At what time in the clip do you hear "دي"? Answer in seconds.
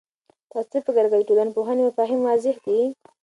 2.65-2.79